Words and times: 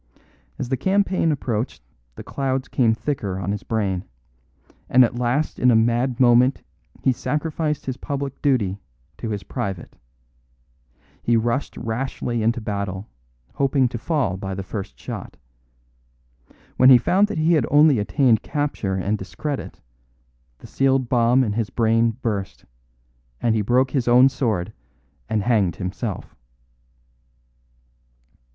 As 0.57 0.69
the 0.69 0.77
campaign 0.77 1.31
approached 1.31 1.83
the 2.15 2.23
clouds 2.23 2.67
came 2.67 2.95
thicker 2.95 3.37
on 3.37 3.51
his 3.51 3.61
brain; 3.61 4.03
and 4.89 5.05
at 5.05 5.19
last 5.19 5.59
in 5.59 5.69
a 5.69 5.75
mad 5.75 6.19
moment 6.19 6.63
he 7.03 7.11
sacrificed 7.13 7.85
his 7.85 7.97
public 7.97 8.41
duty 8.41 8.79
to 9.19 9.29
his 9.29 9.43
private. 9.43 9.95
He 11.21 11.37
rushed 11.37 11.77
rashly 11.77 12.41
into 12.41 12.59
battle, 12.59 13.09
hoping 13.53 13.87
to 13.89 13.99
fall 13.99 14.37
by 14.37 14.55
the 14.55 14.63
first 14.63 14.97
shot. 14.99 15.37
When 16.77 16.89
he 16.89 16.97
found 16.97 17.27
that 17.27 17.37
he 17.37 17.53
had 17.53 17.67
only 17.69 17.99
attained 17.99 18.41
capture 18.41 18.95
and 18.95 19.19
discredit, 19.19 19.81
the 20.57 20.65
sealed 20.65 21.09
bomb 21.09 21.43
in 21.43 21.53
his 21.53 21.69
brain 21.69 22.17
burst, 22.23 22.65
and 23.39 23.53
he 23.53 23.61
broke 23.61 23.91
his 23.91 24.07
own 24.07 24.29
sword 24.29 24.73
and 25.29 25.43
hanged 25.43 25.75
himself." 25.75 26.35